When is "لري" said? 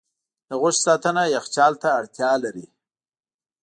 2.43-2.65